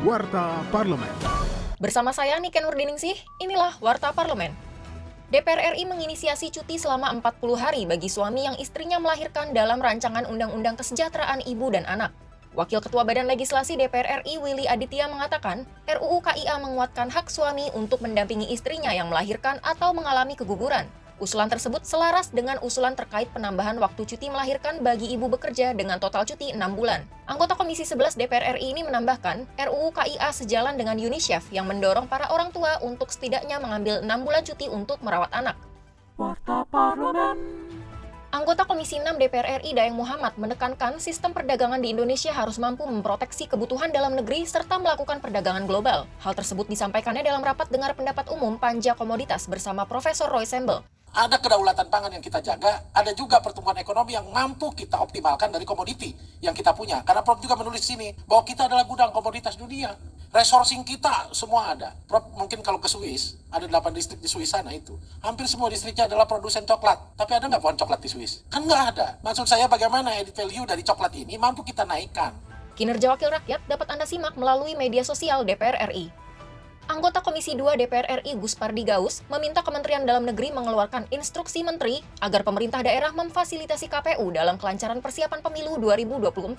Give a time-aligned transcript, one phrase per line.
[0.00, 1.12] Warta Parlemen.
[1.76, 4.48] Bersama saya Niken Nurdiningsih, inilah Warta Parlemen.
[5.28, 10.80] DPR RI menginisiasi cuti selama 40 hari bagi suami yang istrinya melahirkan dalam rancangan Undang-Undang
[10.80, 12.16] Kesejahteraan Ibu dan Anak.
[12.56, 18.00] Wakil Ketua Badan Legislasi DPR RI Willy Aditya mengatakan, RUU KIA menguatkan hak suami untuk
[18.00, 20.88] mendampingi istrinya yang melahirkan atau mengalami keguguran.
[21.20, 26.24] Usulan tersebut selaras dengan usulan terkait penambahan waktu cuti melahirkan bagi ibu bekerja dengan total
[26.24, 27.04] cuti 6 bulan.
[27.28, 32.32] Anggota Komisi 11 DPR RI ini menambahkan, RUU KIA sejalan dengan UNICEF yang mendorong para
[32.32, 35.60] orang tua untuk setidaknya mengambil 6 bulan cuti untuk merawat anak.
[36.16, 37.69] Warta Parlemen.
[38.40, 43.44] Anggota Komisi 6 DPR RI Dayang Muhammad menekankan sistem perdagangan di Indonesia harus mampu memproteksi
[43.44, 46.08] kebutuhan dalam negeri serta melakukan perdagangan global.
[46.24, 50.80] Hal tersebut disampaikannya dalam rapat dengar pendapat umum Panja Komoditas bersama Profesor Roy Sembel.
[51.12, 55.68] Ada kedaulatan pangan yang kita jaga, ada juga pertumbuhan ekonomi yang mampu kita optimalkan dari
[55.68, 57.04] komoditi yang kita punya.
[57.04, 59.92] Karena Prof juga menulis sini bahwa kita adalah gudang komoditas dunia.
[60.30, 61.90] Resourcing kita semua ada.
[62.06, 64.94] Prof mungkin kalau ke Swiss, ada 8 distrik di Swiss sana itu.
[65.26, 67.18] Hampir semua distriknya adalah produsen coklat.
[67.18, 68.46] Tapi ada nggak pohon coklat di Swiss?
[68.46, 69.18] Kan nggak ada.
[69.26, 72.30] Maksud saya bagaimana edit value dari coklat ini mampu kita naikkan.
[72.78, 76.14] Kinerja Wakil Rakyat dapat Anda simak melalui media sosial DPR RI.
[76.90, 82.02] Anggota Komisi 2 DPR RI Gus Pardi Gaus meminta Kementerian Dalam Negeri mengeluarkan instruksi menteri
[82.18, 86.50] agar pemerintah daerah memfasilitasi KPU dalam kelancaran persiapan pemilu 2024.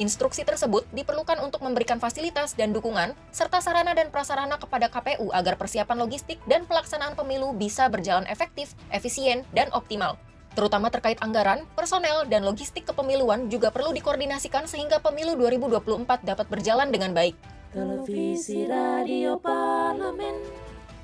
[0.00, 5.60] Instruksi tersebut diperlukan untuk memberikan fasilitas dan dukungan serta sarana dan prasarana kepada KPU agar
[5.60, 10.16] persiapan logistik dan pelaksanaan pemilu bisa berjalan efektif, efisien, dan optimal.
[10.56, 16.88] Terutama terkait anggaran, personel, dan logistik kepemiluan juga perlu dikoordinasikan sehingga pemilu 2024 dapat berjalan
[16.88, 17.36] dengan baik.
[17.74, 20.38] Televisi Radio Parlemen.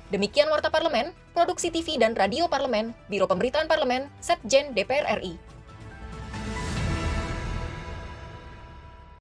[0.07, 5.50] Demikian Warta Parlemen, Produksi TV dan Radio Parlemen, Biro Pemberitaan Parlemen, Setjen DPR RI.